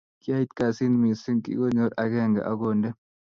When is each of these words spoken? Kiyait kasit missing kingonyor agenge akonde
Kiyait 0.21 0.51
kasit 0.57 0.93
missing 1.01 1.39
kingonyor 1.45 1.91
agenge 2.03 2.41
akonde 2.51 2.89